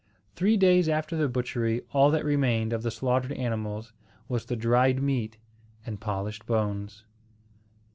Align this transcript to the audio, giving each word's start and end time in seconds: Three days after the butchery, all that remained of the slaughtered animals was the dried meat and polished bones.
Three 0.35 0.57
days 0.57 0.89
after 0.89 1.15
the 1.15 1.29
butchery, 1.29 1.83
all 1.93 2.09
that 2.09 2.25
remained 2.25 2.73
of 2.73 2.81
the 2.81 2.89
slaughtered 2.89 3.33
animals 3.33 3.93
was 4.27 4.45
the 4.45 4.55
dried 4.55 4.99
meat 4.99 5.37
and 5.85 6.01
polished 6.01 6.47
bones. 6.47 7.03